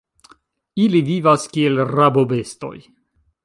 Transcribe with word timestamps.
Ili 0.85 1.01
vivas 1.11 1.45
kiel 1.53 1.85
rabobestoj. 1.93 2.77